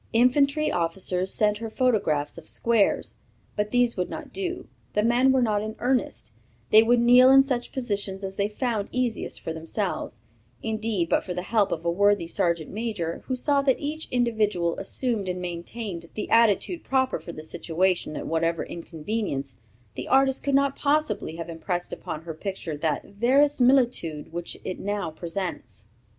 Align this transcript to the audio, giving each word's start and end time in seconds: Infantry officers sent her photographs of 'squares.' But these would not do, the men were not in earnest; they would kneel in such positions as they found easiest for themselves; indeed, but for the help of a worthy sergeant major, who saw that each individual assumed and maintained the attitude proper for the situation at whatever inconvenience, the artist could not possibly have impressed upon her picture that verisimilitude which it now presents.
Infantry 0.13 0.71
officers 0.71 1.31
sent 1.31 1.59
her 1.59 1.69
photographs 1.69 2.35
of 2.39 2.47
'squares.' 2.47 3.13
But 3.55 3.69
these 3.69 3.95
would 3.95 4.09
not 4.09 4.33
do, 4.33 4.67
the 4.93 5.03
men 5.03 5.31
were 5.31 5.43
not 5.43 5.61
in 5.61 5.75
earnest; 5.77 6.31
they 6.71 6.81
would 6.81 6.99
kneel 6.99 7.29
in 7.29 7.43
such 7.43 7.71
positions 7.71 8.23
as 8.23 8.35
they 8.35 8.47
found 8.47 8.89
easiest 8.91 9.41
for 9.41 9.53
themselves; 9.53 10.23
indeed, 10.63 11.07
but 11.07 11.23
for 11.23 11.35
the 11.35 11.43
help 11.43 11.71
of 11.71 11.85
a 11.85 11.91
worthy 11.91 12.25
sergeant 12.25 12.71
major, 12.71 13.21
who 13.27 13.35
saw 13.35 13.61
that 13.61 13.79
each 13.79 14.07
individual 14.09 14.75
assumed 14.79 15.29
and 15.29 15.39
maintained 15.39 16.09
the 16.15 16.31
attitude 16.31 16.83
proper 16.83 17.19
for 17.19 17.31
the 17.31 17.43
situation 17.43 18.15
at 18.17 18.25
whatever 18.25 18.63
inconvenience, 18.65 19.57
the 19.93 20.07
artist 20.07 20.41
could 20.43 20.55
not 20.55 20.75
possibly 20.75 21.35
have 21.35 21.47
impressed 21.47 21.93
upon 21.93 22.23
her 22.23 22.33
picture 22.33 22.75
that 22.75 23.05
verisimilitude 23.05 24.33
which 24.33 24.57
it 24.63 24.79
now 24.79 25.11
presents. 25.11 25.85